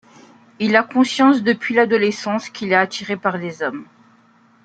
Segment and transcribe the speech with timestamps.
[0.57, 3.85] Il a conscience depuis l'adolescence qu'il est attiré par les hommes.